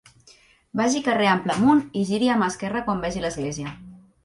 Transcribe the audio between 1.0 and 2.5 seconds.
carrer Ample amunt i giri a mà